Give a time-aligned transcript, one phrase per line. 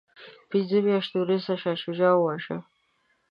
[0.49, 2.57] پنځه میاشتې وروسته شاه شجاع وواژه.